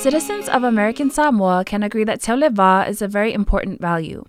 [0.00, 4.24] Citizens of American Samoa can agree that Te Leva is a very important value.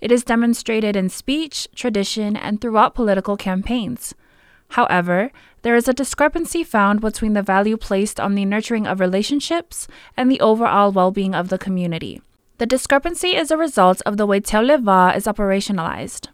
[0.00, 4.16] It is demonstrated in speech, tradition, and throughout political campaigns.
[4.70, 5.30] However,
[5.62, 9.86] there is a discrepancy found between the value placed on the nurturing of relationships
[10.16, 12.20] and the overall well being of the community.
[12.58, 16.30] The discrepancy is a result of the way Te Leva is operationalized.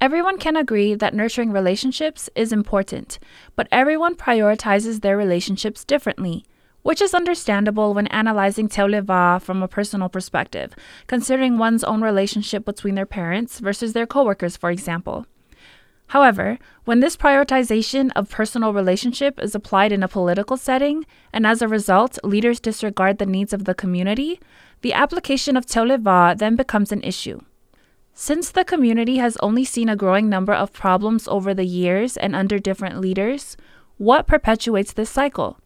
[0.00, 3.20] Everyone can agree that nurturing relationships is important,
[3.54, 6.44] but everyone prioritizes their relationships differently
[6.88, 10.74] which is understandable when analyzing Te Leva from a personal perspective,
[11.06, 15.26] considering one's own relationship between their parents versus their coworkers, for example.
[16.06, 21.60] However, when this prioritization of personal relationship is applied in a political setting, and as
[21.60, 24.40] a result, leaders disregard the needs of the community,
[24.80, 27.38] the application of Te Leva then becomes an issue.
[28.14, 32.34] Since the community has only seen a growing number of problems over the years and
[32.34, 33.58] under different leaders,
[33.98, 35.58] what perpetuates this cycle?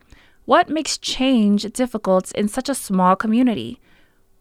[0.45, 3.81] What makes change difficult in such a small community?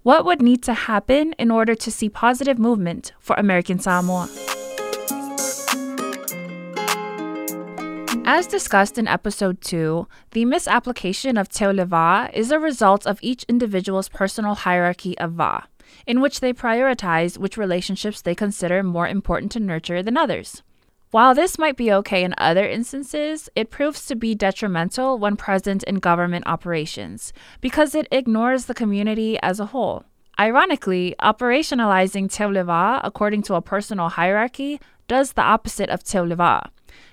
[0.02, 4.28] What would need to happen in order to see positive movement for American Samoa?
[8.26, 13.44] As discussed in episode 2, the misapplication of Te Leva is a result of each
[13.44, 15.68] individual's personal hierarchy of Va,
[16.08, 20.64] in which they prioritize which relationships they consider more important to nurture than others.
[21.12, 25.84] While this might be okay in other instances, it proves to be detrimental when present
[25.84, 30.06] in government operations because it ignores the community as a whole.
[30.40, 36.70] Ironically, operationalizing teuleva according to a personal hierarchy does the opposite of teuleva,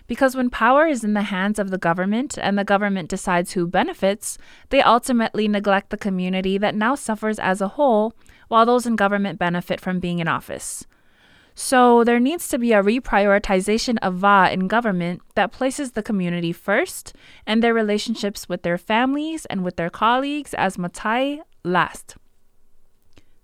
[0.07, 3.67] Because when power is in the hands of the government and the government decides who
[3.67, 4.39] benefits,
[4.69, 8.15] they ultimately neglect the community that now suffers as a whole,
[8.47, 10.87] while those in government benefit from being in office.
[11.61, 16.53] So there needs to be a reprioritization of VA in government that places the community
[16.53, 17.17] first
[17.49, 22.15] and their relationships with their families and with their colleagues as Matai last.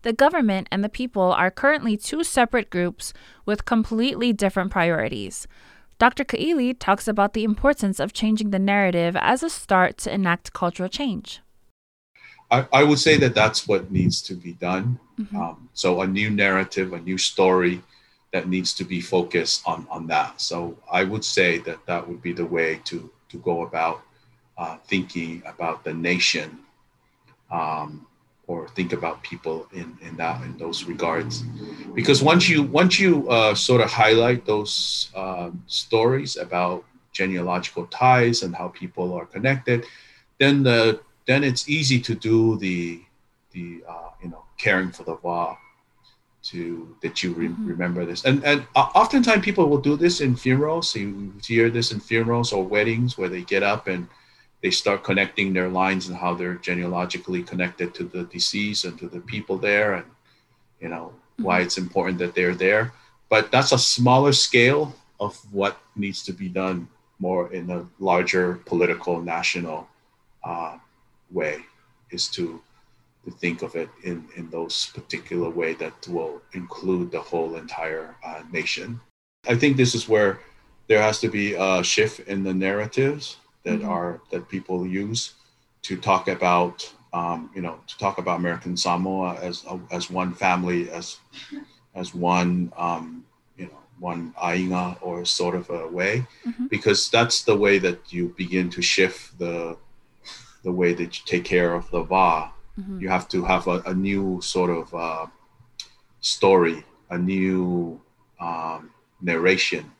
[0.02, 3.12] The government and the people are currently two separate groups
[3.46, 5.48] with completely different priorities.
[5.98, 6.24] Dr.
[6.24, 10.88] Kaili talks about the importance of changing the narrative as a start to enact cultural
[10.88, 11.40] change.
[12.48, 15.00] I, I would say that that's what needs to be done.
[15.18, 15.36] Mm-hmm.
[15.36, 17.82] Um, so, a new narrative, a new story,
[18.34, 20.40] that needs to be focused on, on that.
[20.40, 24.02] So I would say that that would be the way to, to go about
[24.58, 26.58] uh, thinking about the nation
[27.52, 28.08] um,
[28.48, 31.44] or think about people in, in that in those regards.
[31.94, 38.42] Because once you once you uh, sort of highlight those uh, stories about genealogical ties
[38.42, 39.86] and how people are connected,
[40.40, 43.00] then the then it's easy to do the
[43.52, 45.56] the uh, you know caring for the law
[46.44, 47.66] to that you re- mm-hmm.
[47.66, 51.70] remember this and and uh, oftentimes people will do this in funerals so you hear
[51.70, 54.06] this in funerals or weddings where they get up and
[54.62, 59.08] they start connecting their lines and how they're genealogically connected to the deceased and to
[59.08, 60.06] the people there and
[60.80, 61.44] you know mm-hmm.
[61.44, 62.92] why it's important that they're there
[63.30, 66.86] but that's a smaller scale of what needs to be done
[67.20, 69.88] more in a larger political national
[70.44, 70.76] uh,
[71.30, 71.64] way
[72.10, 72.60] is to
[73.24, 78.16] to think of it in, in those particular way that will include the whole entire
[78.24, 79.00] uh, nation.
[79.46, 80.40] I think this is where
[80.88, 83.88] there has to be a shift in the narratives that mm-hmm.
[83.88, 85.34] are that people use
[85.82, 90.90] to talk about um, you know to talk about American Samoa as as one family
[90.90, 91.18] as
[91.94, 93.24] as one um,
[93.56, 96.66] you know one ainga or sort of a way mm-hmm.
[96.66, 99.76] because that's the way that you begin to shift the
[100.62, 103.00] the way that you take care of the va Mm-hmm.
[103.00, 105.26] You have to have a, a new sort of uh,
[106.20, 108.00] story, a new
[108.40, 108.90] um,
[109.20, 109.90] narration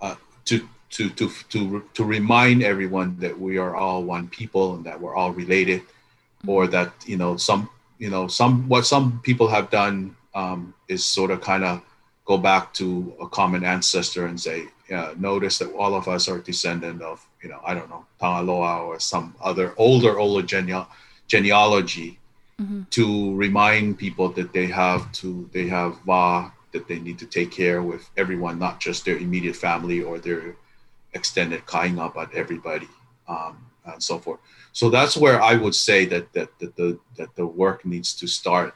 [0.00, 4.84] uh, to, to, to, to, to remind everyone that we are all one people and
[4.84, 6.50] that we're all related, mm-hmm.
[6.50, 11.04] or that, you know, some, you know, some, what some people have done um, is
[11.04, 11.82] sort of kind of
[12.24, 16.38] go back to a common ancestor and say, uh, notice that all of us are
[16.38, 20.42] descendant of, you know, I don't know, Tangaloa or some other older, older
[21.28, 22.18] genealogy
[22.60, 22.82] mm-hmm.
[22.90, 27.50] to remind people that they have to they have va that they need to take
[27.50, 30.56] care with everyone, not just their immediate family or their
[31.14, 32.88] extended kainga, but everybody
[33.26, 34.40] um, and so forth.
[34.72, 38.26] So that's where I would say that that, that the that the work needs to
[38.26, 38.74] start.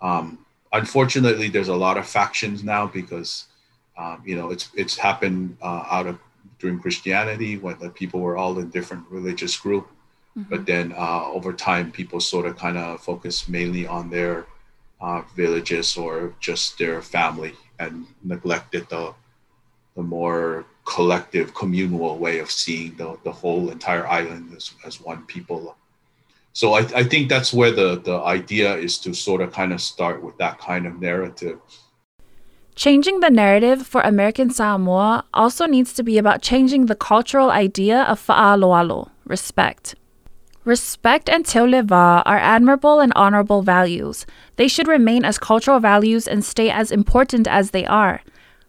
[0.00, 3.46] Um, unfortunately, there's a lot of factions now because
[3.96, 6.18] um, you know it's it's happened uh, out of
[6.58, 9.88] during Christianity when the people were all in different religious group
[10.36, 10.50] Mm-hmm.
[10.50, 14.46] But then uh, over time, people sort of kind of focus mainly on their
[15.00, 19.14] uh, villages or just their family and neglected the,
[19.96, 25.24] the more collective communal way of seeing the, the whole entire island as, as one
[25.26, 25.76] people.
[26.52, 29.80] so I, I think that's where the, the idea is to sort of kind of
[29.80, 31.58] start with that kind of narrative.
[32.74, 38.02] Changing the narrative for American Samoa also needs to be about changing the cultural idea
[38.02, 39.96] of fa'aloalo, respect.
[40.64, 44.26] Respect and te leva are admirable and honorable values.
[44.56, 48.20] They should remain as cultural values and stay as important as they are.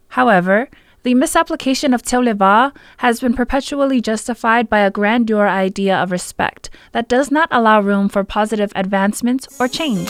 [0.08, 0.68] However,
[1.02, 6.70] the misapplication of te leva has been perpetually justified by a grandeur idea of respect
[6.92, 10.08] that does not allow room for positive advancement or change.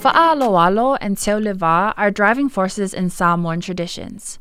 [0.00, 4.38] Fa'aloalo and te leva are driving forces in Samoan traditions.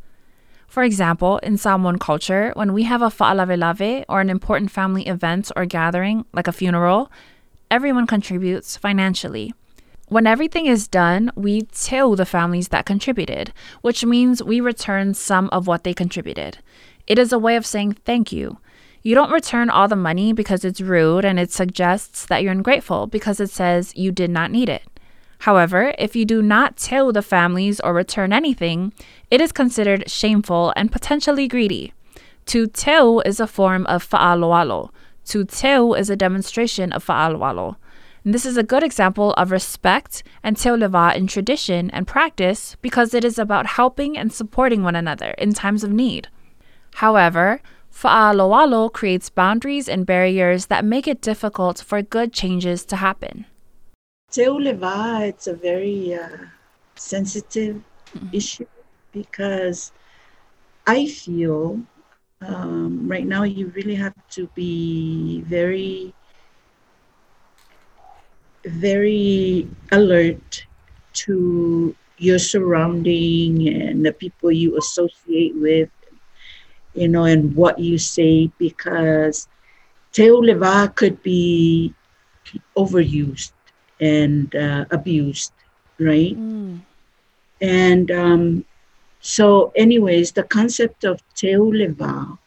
[0.73, 5.51] For example, in Samoan culture, when we have a fa'alavelave or an important family event
[5.55, 7.11] or gathering, like a funeral,
[7.69, 9.53] everyone contributes financially.
[10.07, 15.47] When everything is done, we tell the families that contributed, which means we return some
[15.51, 16.57] of what they contributed.
[17.05, 18.57] It is a way of saying thank you.
[19.03, 23.05] You don't return all the money because it's rude and it suggests that you're ungrateful
[23.05, 24.81] because it says you did not need it.
[25.43, 28.93] However, if you do not tell the families or return anything,
[29.29, 31.91] it is considered shameful and potentially greedy.
[32.45, 34.91] To tell is a form of fa'aloalo.
[35.25, 37.75] To tell is a demonstration of fa'aloalo.
[38.23, 43.13] This is a good example of respect and te leva in tradition and practice because
[43.13, 46.29] it is about helping and supporting one another in times of need.
[47.03, 47.59] However,
[47.91, 53.45] fa'aloalo creates boundaries and barriers that make it difficult for good changes to happen.
[54.33, 56.27] Teuleva, it's a very uh,
[56.95, 57.83] sensitive
[58.15, 58.35] mm-hmm.
[58.35, 58.65] issue
[59.11, 59.91] because
[60.87, 61.79] I feel
[62.41, 66.15] um, right now you really have to be very,
[68.65, 70.65] very alert
[71.25, 75.91] to your surrounding and the people you associate with,
[76.95, 79.47] you know, and what you say because
[80.11, 81.93] Teuleva could be
[82.75, 83.51] overused
[83.99, 85.53] and uh, abused,
[85.99, 86.35] right?
[86.37, 86.81] Mm.
[87.61, 88.65] And um,
[89.19, 92.37] so, anyways, the concept of teuleva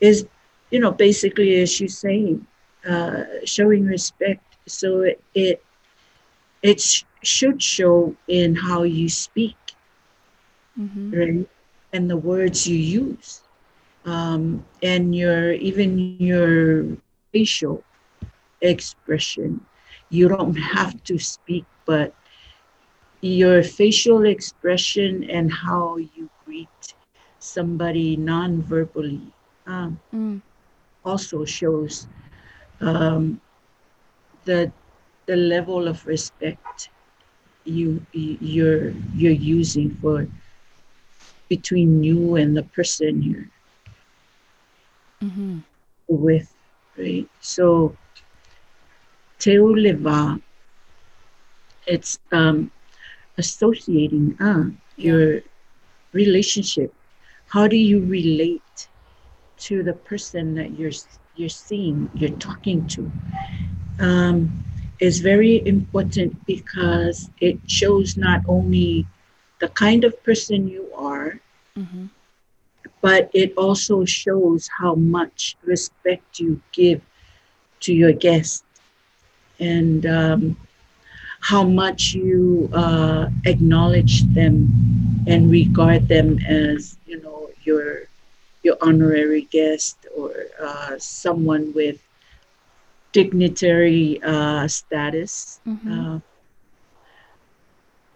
[0.00, 0.26] is,
[0.70, 2.36] you know, basically, as you say,
[2.88, 4.42] uh, showing respect.
[4.66, 5.62] So it, it
[6.62, 9.56] it sh- should show in how you speak,
[10.78, 11.10] mm-hmm.
[11.12, 11.48] right,
[11.92, 13.42] and the words you use,
[14.04, 16.70] um, and your even your
[17.32, 17.82] facial
[18.60, 19.60] expression
[20.10, 22.14] you don't have to speak, but
[23.22, 26.94] your facial expression and how you greet
[27.38, 29.20] somebody non-verbally
[29.66, 30.40] um, mm.
[31.04, 32.06] also shows
[32.80, 33.40] um,
[34.44, 34.70] the
[35.26, 36.90] the level of respect
[37.64, 40.26] you you're you're using for
[41.48, 43.48] between you and the person you're
[45.22, 45.58] mm-hmm.
[46.08, 46.52] with
[46.96, 47.94] right so
[49.40, 50.40] Teuleva,
[51.86, 52.70] it's um,
[53.38, 54.64] associating uh,
[54.96, 55.40] your
[56.12, 56.92] relationship.
[57.48, 58.88] How do you relate
[59.66, 60.92] to the person that you're
[61.36, 63.10] you're seeing, you're talking to?
[63.98, 64.64] Um,
[65.00, 69.06] is very important because it shows not only
[69.60, 71.40] the kind of person you are,
[71.76, 72.06] mm-hmm.
[73.00, 77.00] but it also shows how much respect you give
[77.80, 78.64] to your guest
[79.60, 80.56] and um,
[81.40, 84.68] how much you uh, acknowledge them
[85.26, 88.08] and regard them as you know your
[88.62, 92.00] your honorary guest or uh, someone with
[93.12, 95.60] dignitary uh, status.
[95.66, 96.16] Mm-hmm.
[96.16, 96.20] Uh,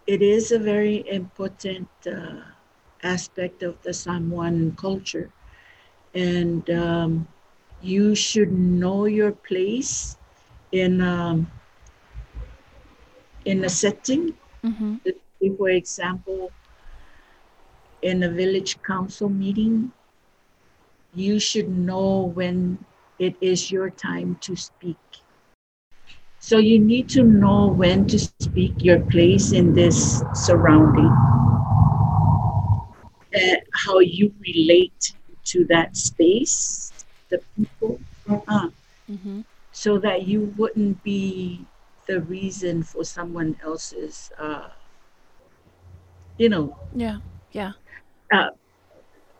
[0.07, 2.41] it is a very important uh,
[3.03, 5.29] aspect of the Samoan culture,
[6.13, 7.27] and um,
[7.81, 10.17] you should know your place
[10.71, 11.47] in um,
[13.45, 14.33] in a setting.
[14.63, 14.95] Mm-hmm.
[15.57, 16.51] For example,
[18.01, 19.91] in a village council meeting,
[21.13, 22.83] you should know when
[23.19, 24.97] it is your time to speak.
[26.39, 31.13] So you need to know when to speak, your place in this surrounding,
[33.35, 35.13] uh, how you relate
[35.45, 36.91] to that space,
[37.29, 37.99] the people.
[38.27, 38.69] Uh,
[39.09, 39.41] mm-hmm
[39.85, 41.61] so that you wouldn't be
[42.07, 44.69] the reason for someone else's uh
[46.41, 46.75] you know.
[46.95, 47.19] Yeah
[47.51, 47.73] yeah.
[48.33, 48.49] Uh,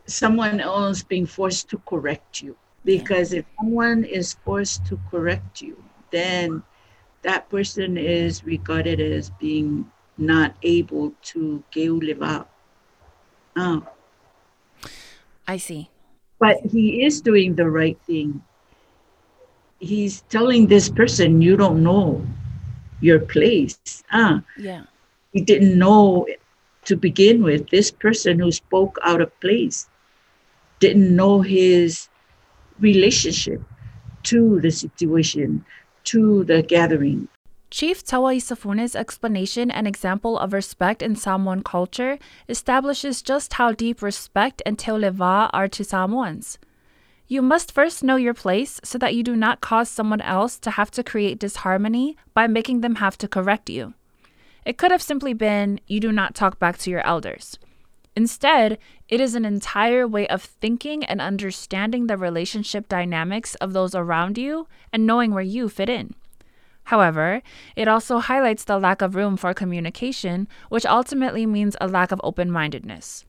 [0.06, 2.56] someone else being forced to correct you.
[2.86, 3.40] Because yeah.
[3.40, 6.62] if someone is forced to correct you then
[7.24, 12.54] that person is regarded as being not able to live up
[13.58, 13.82] oh.
[15.48, 15.90] i see.
[16.38, 18.46] But he is doing the right thing
[19.80, 22.26] he's telling this person you don't know
[23.02, 24.04] your place.
[24.12, 24.84] Ah, Yeah.
[25.34, 26.28] he didn't know
[26.86, 27.70] to begin with.
[27.70, 29.88] This person who spoke out of place
[30.80, 32.08] didn't know his
[32.80, 33.62] relationship
[34.24, 35.66] to the situation,
[36.06, 37.28] to the gathering.
[37.72, 42.18] Chief Tawa Isafune's explanation and example of respect in Samoan culture
[42.48, 46.58] establishes just how deep respect and teoleva are to Samoans.
[47.28, 50.72] You must first know your place so that you do not cause someone else to
[50.72, 53.96] have to create disharmony by making them have to correct you.
[54.64, 57.58] It could have simply been, you do not talk back to your elders.
[58.16, 58.78] Instead,
[59.10, 64.38] it is an entire way of thinking and understanding the relationship dynamics of those around
[64.38, 66.14] you and knowing where you fit in.
[66.86, 67.42] However,
[67.76, 72.22] it also highlights the lack of room for communication, which ultimately means a lack of
[72.24, 73.26] open mindedness.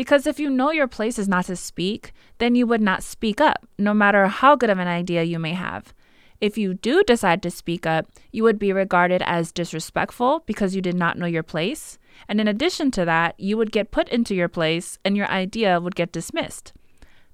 [0.00, 3.38] Because if you know your place is not to speak, then you would not speak
[3.38, 5.92] up, no matter how good of an idea you may have.
[6.40, 10.80] If you do decide to speak up, you would be regarded as disrespectful because you
[10.80, 11.98] did not know your place.
[12.30, 15.78] And in addition to that, you would get put into your place and your idea
[15.82, 16.72] would get dismissed.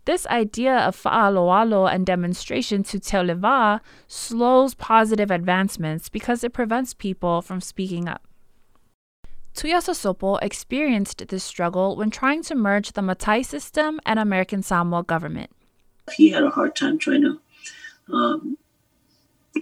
[0.05, 7.43] This idea of fa'aloalo and demonstration to teoleva slows positive advancements because it prevents people
[7.43, 8.27] from speaking up.
[9.57, 15.51] Tuiasosopo experienced this struggle when trying to merge the Matai system and American Samoa government.
[16.15, 17.41] He had a hard time trying to
[18.13, 18.59] um,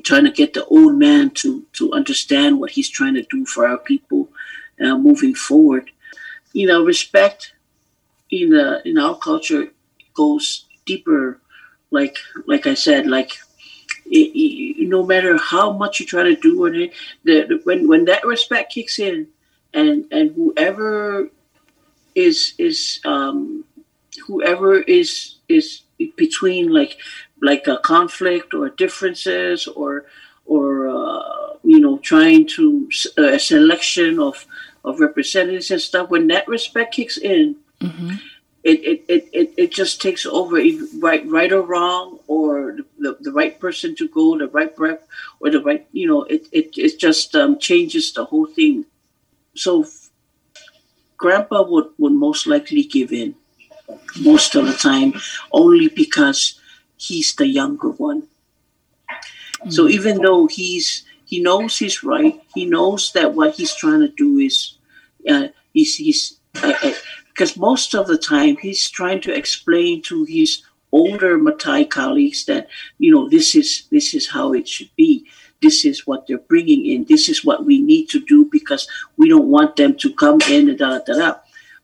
[0.02, 3.68] trying to get the old man to to understand what he's trying to do for
[3.68, 4.28] our people
[4.80, 5.90] uh, moving forward.
[6.52, 7.54] You know, respect
[8.30, 9.68] in the in our culture
[10.14, 11.40] goes deeper.
[11.92, 13.32] Like like I said, like
[14.06, 16.90] it, it, no matter how much you try to do, and
[17.22, 19.28] the, when when that respect kicks in,
[19.74, 21.28] and and whoever
[22.14, 23.64] is is um,
[24.26, 25.82] whoever is is
[26.16, 26.96] between like
[27.42, 30.06] like a conflict or differences or
[30.46, 32.88] or uh, you know trying to
[33.18, 34.46] a selection of
[34.84, 38.14] of representatives and stuff when that respect kicks in Mm-hmm.
[38.62, 40.56] it, it, it, it, it just takes over
[41.00, 45.06] right right or wrong or the, the right person to go the right rep
[45.40, 48.86] or the right you know it, it, it just um, changes the whole thing
[49.54, 49.86] so
[51.16, 53.34] grandpa would, would most likely give in
[54.20, 55.12] most of the time
[55.52, 56.60] only because
[56.96, 58.26] he's the younger one.
[59.68, 64.08] So even though he's he knows he's right he knows that what he's trying to
[64.08, 64.76] do is
[65.28, 66.92] uh, he's he's uh, uh,
[67.28, 72.68] because most of the time he's trying to explain to his older Matai colleagues that
[72.98, 75.26] you know this is this is how it should be
[75.64, 77.04] this is what they're bringing in.
[77.04, 80.68] This is what we need to do because we don't want them to come in
[80.68, 81.34] and da da da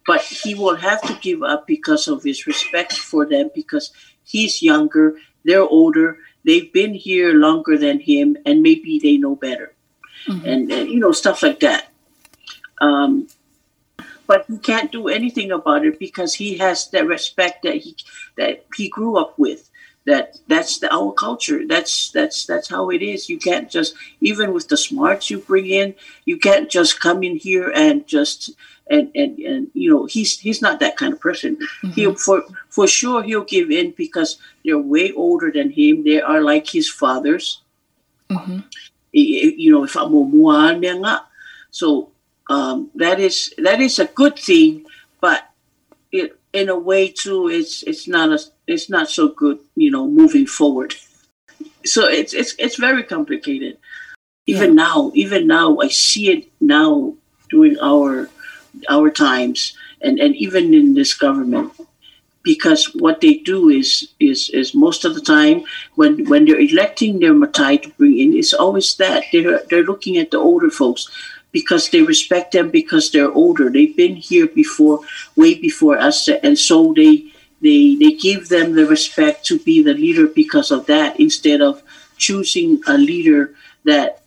[0.07, 3.93] but he will have to give up because of his respect for them because
[4.25, 9.75] he's younger they're older they've been here longer than him and maybe they know better.
[10.27, 10.45] Mhm.
[10.45, 11.89] and, and you know stuff like that.
[12.81, 13.29] Um,
[14.27, 17.97] but he can't do anything about it because he has that respect that he
[18.37, 19.70] that he grew up with
[20.07, 21.67] that that's the, our culture.
[21.67, 23.29] That's that's that's how it is.
[23.29, 27.37] You can't just even with the smarts you bring in you can't just come in
[27.37, 28.51] here and just
[28.91, 31.59] and and, and you know he's he's not that kind of person.
[31.95, 36.05] He'll for for sure he'll give in because they're way older than him.
[36.05, 37.61] They are like his fathers.
[38.31, 38.65] Mhm.
[39.15, 40.15] I- you know if I'm
[41.71, 42.11] so
[42.49, 44.87] um, that is that is a good thing
[45.21, 45.50] but
[46.53, 50.47] in a way too it's it's not a it's not so good you know moving
[50.47, 50.95] forward.
[51.85, 53.79] So it's it's it's very complicated.
[54.47, 57.15] Even now even now i see it now
[57.51, 58.29] during our
[58.89, 61.73] our times and and even in this government.
[62.43, 65.63] Because what they do is is is most of the time
[65.97, 69.25] when when they're electing their matai to bring in it's always that.
[69.31, 71.11] They're they're looking at the older folks
[71.53, 73.71] because they respect them because they're older.
[73.71, 75.01] They've been here before
[75.37, 79.95] way before us and so they they they give them the respect to be the
[79.95, 81.83] leader because of that instead of
[82.17, 83.55] choosing a leader
[83.85, 84.23] that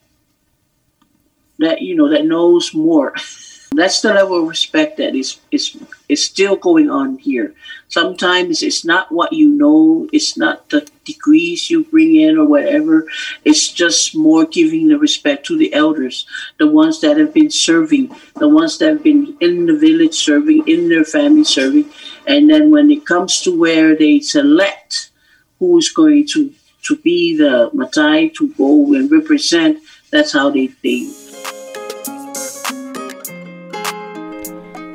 [1.59, 3.13] that you know that knows more
[3.77, 5.77] that's the level of respect that is is
[6.09, 7.53] is still going on here.
[7.87, 13.07] Sometimes it's not what you know it's not the degrees you bring in or whatever.
[13.45, 16.25] It's just more giving the respect to the elders
[16.57, 20.67] the ones that have been serving the ones that have been in the village serving
[20.67, 21.89] in their family serving.
[22.27, 25.11] And then when it comes to where they select
[25.59, 26.53] who's going to
[26.83, 29.79] to be the matai to go and represent
[30.11, 31.09] that's how they they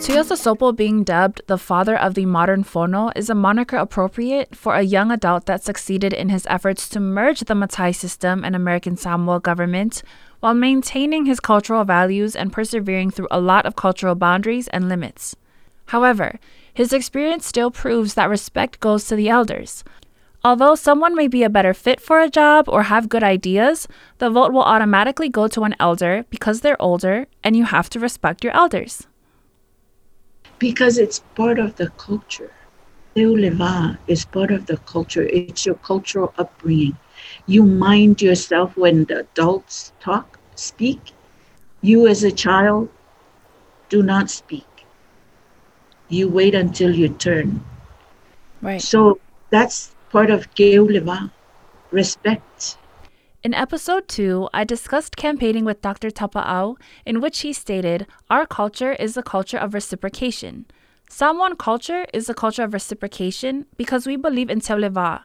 [0.09, 4.81] Tuiasosopo being dubbed the father of the modern fono is a moniker appropriate for a
[4.81, 9.39] young adult that succeeded in his efforts to merge the Matai system and American Samoa
[9.39, 10.03] government
[10.41, 15.37] while maintaining his cultural values and persevering through a lot of cultural boundaries and limits.
[15.89, 16.41] However,
[16.73, 19.85] his experience still proves that respect goes to the elders.
[20.43, 23.87] Although someone may be a better fit for a job or have good ideas,
[24.17, 28.01] the vote will automatically go to an elder because they're older and you have to
[28.01, 29.07] respect your elders.
[30.59, 32.53] Because it's part of the culture.
[33.17, 35.25] Teuleva is part of the culture.
[35.25, 36.89] It's your cultural upbringing.
[37.41, 41.13] You mind yourself when the adults talk, speak.
[41.81, 42.89] You as a child,
[43.89, 44.87] do not speak.
[46.09, 47.61] You wait until your turn.
[48.63, 48.85] Right.
[48.85, 49.19] So
[49.51, 51.31] that's part of Teuleva,
[51.91, 52.77] respect.
[53.49, 56.11] In episode 2, I discussed campaigning with Dr.
[56.11, 56.77] Tapa'au,
[57.07, 60.67] in which he stated, Our culture is a culture of reciprocation.
[61.09, 65.23] Samoan culture is a culture of reciprocation because we believe in Teuleva.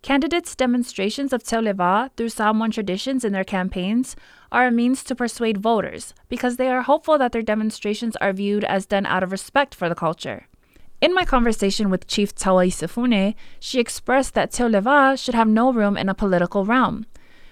[0.00, 4.16] Candidates' demonstrations of Teuleva through Samoan traditions in their campaigns
[4.50, 8.64] are a means to persuade voters because they are hopeful that their demonstrations are viewed
[8.64, 10.46] as done out of respect for the culture.
[11.02, 15.98] In my conversation with Chief Tawa Isifune, she expressed that Teuleva should have no room
[15.98, 17.04] in a political realm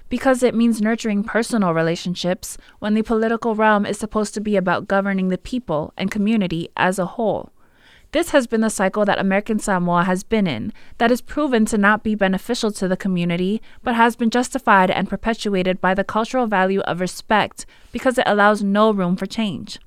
[0.08, 4.88] because it means nurturing personal relationships when the political realm is supposed to be about
[4.88, 7.52] governing the people and community as a whole.
[8.12, 11.76] This has been the cycle that American Samoa has been in, that is proven to
[11.76, 16.46] not be beneficial to the community, but has been justified and perpetuated by the cultural
[16.46, 19.78] value of respect because it allows no room for change.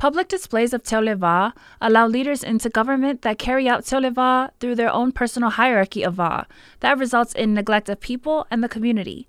[0.00, 5.12] Public displays of Teuleva allow leaders into government that carry out Teuleva through their own
[5.12, 6.46] personal hierarchy of Va
[6.80, 9.28] that results in neglect of people and the community.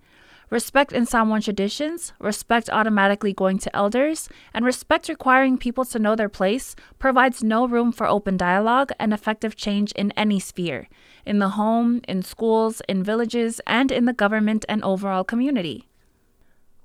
[0.50, 6.16] Respect in Samoan traditions, respect automatically going to elders, and respect requiring people to know
[6.16, 10.88] their place provides no room for open dialogue and effective change in any sphere
[11.26, 15.91] in the home, in schools, in villages, and in the government and overall community.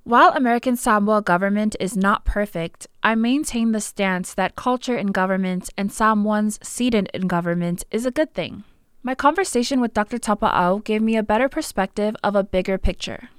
[0.07, 5.69] While American Samoa government is not perfect, I maintain the stance that culture in government
[5.77, 8.65] and Samoans seated in government is a good thing.
[9.03, 10.19] My conversation with Dr.
[10.19, 13.31] Tapa'au gave me a better perspective of a bigger picture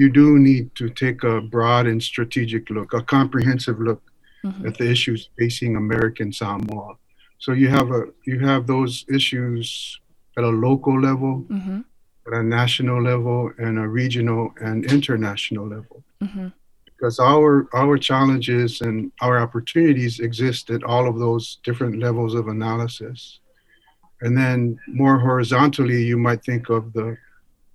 [0.00, 4.02] you do need to take a broad and strategic look, a comprehensive look
[4.42, 4.66] mm-hmm.
[4.66, 6.94] at the issues facing American Samoa.
[7.38, 10.00] So you have a you have those issues
[10.38, 11.80] at a local level, mm-hmm.
[12.26, 16.02] At a national level, and a regional and international level.
[16.22, 16.48] Mm-hmm.
[16.84, 22.48] Because our our challenges and our opportunities exist at all of those different levels of
[22.48, 23.40] analysis.
[24.20, 27.16] And then more horizontally, you might think of the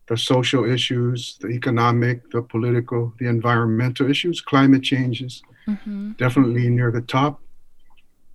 [0.07, 6.11] the social issues, the economic, the political, the environmental issues, climate changes, mm-hmm.
[6.11, 7.41] definitely near the top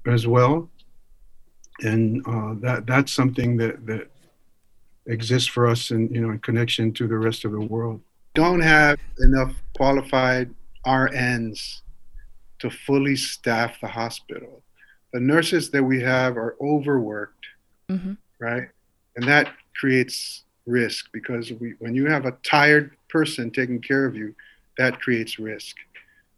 [0.07, 0.69] as well.
[1.83, 4.11] And uh, that that's something that that
[5.07, 8.01] exists for us in you know in connection to the rest of the world.
[8.35, 10.55] Don't have enough qualified
[10.87, 11.81] RNs
[12.61, 14.63] to fully staff the hospital.
[15.13, 17.47] The nurses that we have are overworked,
[17.89, 18.13] mm-hmm.
[18.39, 18.69] right?
[19.17, 24.15] And that creates risk because we, when you have a tired person taking care of
[24.15, 24.35] you,
[24.79, 25.77] that creates risk.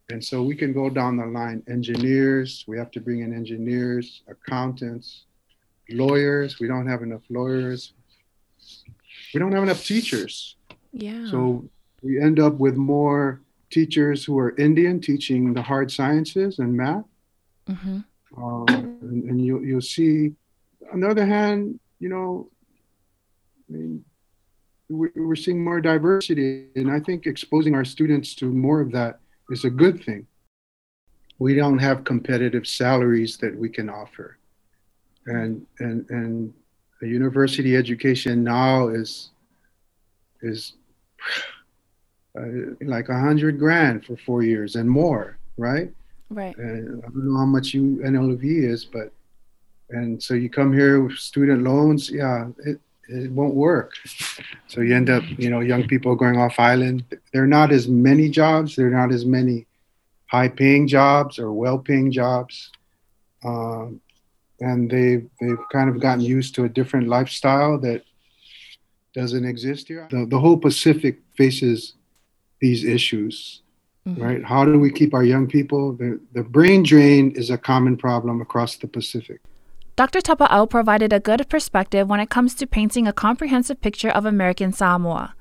[0.09, 4.21] And so we can go down the line engineers, we have to bring in engineers,
[4.27, 5.25] accountants,
[5.89, 6.59] lawyers.
[6.59, 7.93] We don't have enough lawyers.
[9.33, 10.55] We don't have enough teachers.
[10.91, 11.25] Yeah.
[11.29, 11.67] So
[12.01, 13.41] we end up with more
[13.71, 17.05] teachers who are Indian teaching the hard sciences and math.
[17.67, 17.99] Mm-hmm.
[18.37, 20.33] Um, and, and you, you'll see,
[20.91, 22.49] on the other hand, you know,
[23.69, 24.05] I mean,
[24.89, 26.67] we're seeing more diversity.
[26.75, 29.19] And I think exposing our students to more of that
[29.49, 30.27] is a good thing.
[31.39, 34.37] We don't have competitive salaries that we can offer.
[35.25, 36.53] And, and, and
[37.03, 39.31] the university education now is,
[40.41, 40.75] is
[42.39, 42.45] uh,
[42.79, 45.91] like a hundred grand for four years and more, right?
[46.29, 46.55] Right.
[46.57, 49.11] And I don't know how much UNLV is, but
[49.89, 53.91] and so you come here with student loans, yeah, it, it won't work.
[54.67, 57.03] So you end up, you know, young people going off island.
[57.33, 58.77] There are not as many jobs.
[58.77, 59.67] There are not as many
[60.27, 62.71] high-paying jobs or well-paying jobs,
[63.43, 63.99] um,
[64.63, 68.03] and they've they've kind of gotten used to a different lifestyle that
[69.13, 70.07] doesn't exist here.
[70.09, 71.93] The, the whole Pacific faces
[72.59, 73.61] these issues,
[74.07, 74.21] mm-hmm.
[74.21, 74.43] right?
[74.43, 75.93] How do we keep our young people?
[75.93, 79.41] The, the brain drain is a common problem across the Pacific.
[79.95, 80.21] Dr.
[80.21, 84.73] Tapa'au provided a good perspective when it comes to painting a comprehensive picture of American
[84.73, 85.35] Samoa.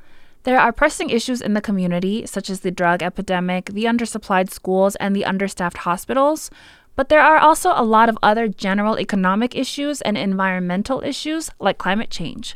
[0.45, 4.97] There are pressing issues in the community, such as the drug epidemic, the undersupplied schools,
[4.97, 6.51] and the understaffed hospitals,
[6.95, 11.79] But there are also a lot of other general economic issues and environmental issues like
[11.79, 12.55] climate change.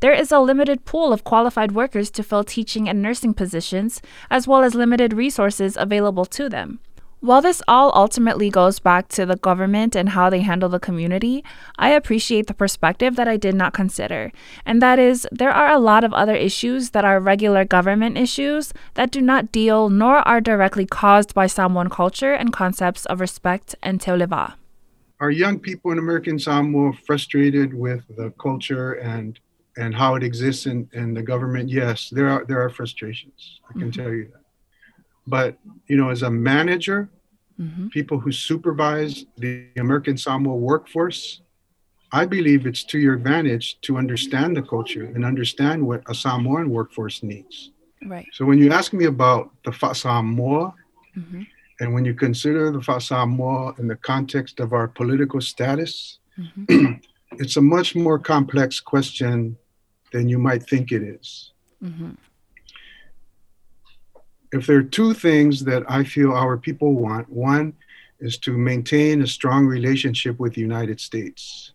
[0.00, 4.46] There is a limited pool of qualified workers to fill teaching and nursing positions, as
[4.46, 6.80] well as limited resources available to them.
[7.24, 11.42] While this all ultimately goes back to the government and how they handle the community,
[11.78, 14.30] I appreciate the perspective that I did not consider,
[14.66, 18.74] and that is there are a lot of other issues that are regular government issues
[18.92, 23.74] that do not deal nor are directly caused by Samoan culture and concepts of respect
[23.82, 24.56] and teoleva.
[25.18, 29.40] Are young people in American Samoa frustrated with the culture and
[29.78, 31.70] and how it exists in, in the government?
[31.70, 33.60] Yes, there are there are frustrations.
[33.70, 34.02] I can mm-hmm.
[34.02, 34.43] tell you that.
[35.26, 37.08] But you know, as a manager,
[37.60, 37.88] mm-hmm.
[37.88, 41.40] people who supervise the American Samoa workforce,
[42.12, 46.70] I believe it's to your advantage to understand the culture and understand what a Samoan
[46.70, 47.70] workforce needs.
[48.06, 48.26] Right.
[48.32, 50.74] So when you ask me about the Fa Samoa,
[51.16, 51.42] mm-hmm.
[51.80, 56.92] and when you consider the Fa Samoa in the context of our political status, mm-hmm.
[57.38, 59.56] it's a much more complex question
[60.12, 61.52] than you might think it is.
[61.82, 62.10] Mm-hmm
[64.54, 67.74] if there are two things that I feel our people want, one
[68.20, 71.72] is to maintain a strong relationship with the United States.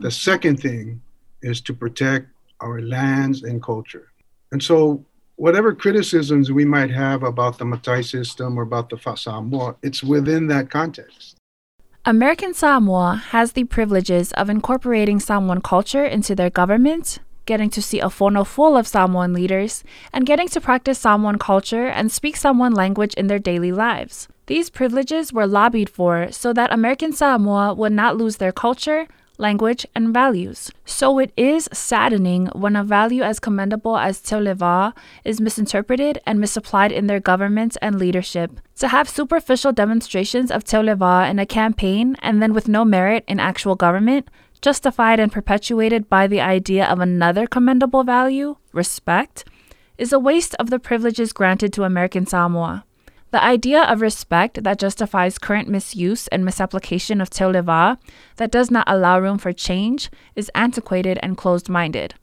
[0.00, 1.00] The second thing
[1.40, 2.28] is to protect
[2.60, 4.12] our lands and culture.
[4.52, 5.04] And so,
[5.36, 10.46] whatever criticisms we might have about the Matai system or about the Samoa, it's within
[10.48, 11.36] that context.
[12.04, 18.00] American Samoa has the privileges of incorporating Samoan culture into their government, getting to see
[18.00, 22.72] a fono full of Samoan leaders, and getting to practice Samoan culture and speak Samoan
[22.72, 24.28] language in their daily lives.
[24.46, 29.06] These privileges were lobbied for so that American Samoa would not lose their culture,
[29.38, 30.70] language, and values.
[30.84, 34.92] So it is saddening when a value as commendable as Teoleva
[35.24, 38.60] is misinterpreted and misapplied in their government and leadership.
[38.76, 43.40] To have superficial demonstrations of Teoleva in a campaign and then with no merit in
[43.40, 44.28] actual government
[44.64, 49.44] justified and perpetuated by the idea of another commendable value, respect,
[49.98, 52.82] is a waste of the privileges granted to American Samoa.
[53.30, 57.98] The idea of respect that justifies current misuse and misapplication of Teoleva,
[58.36, 62.14] that does not allow room for change, is antiquated and closed minded.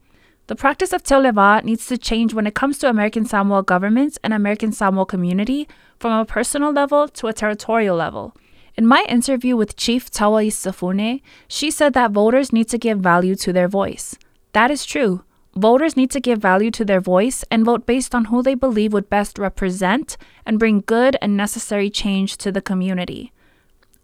[0.48, 4.34] The practice of Teoleva needs to change when it comes to American Samoa governments and
[4.34, 5.68] American Samoa community
[6.00, 8.34] from a personal level to a territorial level.
[8.78, 13.36] In my interview with Chief Tawai Safune, she said that voters need to give value
[13.36, 14.16] to their voice.
[14.54, 15.24] That is true.
[15.56, 18.94] Voters need to give value to their voice and vote based on who they believe
[18.94, 23.34] would best represent and bring good and necessary change to the community.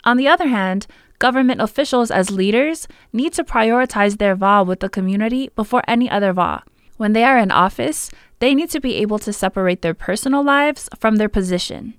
[0.03, 0.88] On the other hand,
[1.19, 6.34] government officials as leaders need to prioritize their va with the community before any other
[6.34, 6.63] va.
[6.97, 10.89] When they are in office, they need to be able to separate their personal lives
[10.99, 11.93] from their position.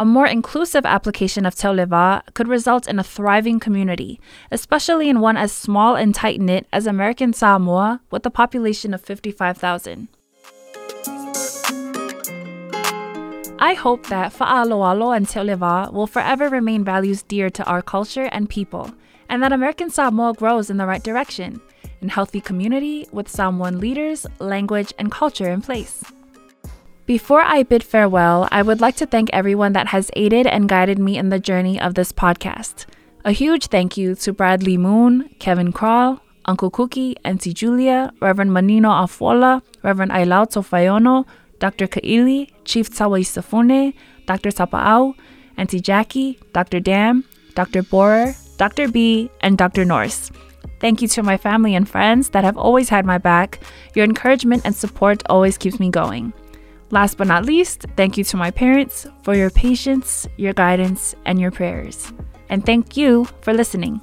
[0.00, 4.20] A more inclusive application of Teoleva could result in a thriving community,
[4.52, 9.00] especially in one as small and tight knit as American Samoa with a population of
[9.00, 10.06] 55,000.
[13.58, 18.48] I hope that Fa'aloalo and Teoleva will forever remain values dear to our culture and
[18.48, 18.92] people,
[19.28, 21.60] and that American Samoa grows in the right direction,
[22.00, 26.04] in healthy community with Samoan leaders, language, and culture in place.
[27.08, 30.98] Before I bid farewell, I would like to thank everyone that has aided and guided
[30.98, 32.84] me in the journey of this podcast.
[33.24, 38.90] A huge thank you to Bradley Moon, Kevin Crawl, Uncle Cookie, Auntie Julia, Reverend Manino
[38.90, 41.24] Afola, Reverend Ailau Tofayono,
[41.60, 41.86] Dr.
[41.86, 43.94] Kaili, Chief Tawai Safune,
[44.26, 44.50] Dr.
[44.50, 45.14] Tapa'au,
[45.56, 46.78] Auntie Jackie, Dr.
[46.78, 47.84] Dam, Dr.
[47.84, 48.86] Borer, Dr.
[48.86, 49.86] B, and Dr.
[49.86, 50.30] Norse.
[50.78, 53.60] Thank you to my family and friends that have always had my back.
[53.94, 56.34] Your encouragement and support always keeps me going.
[56.90, 61.38] Last but not least, thank you to my parents for your patience, your guidance, and
[61.38, 62.12] your prayers.
[62.48, 64.00] And thank you for listening.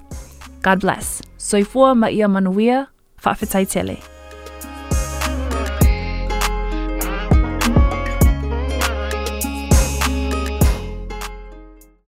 [0.62, 1.22] God bless.
[1.38, 4.15] Soifua maia manuia, fa'afetai tele.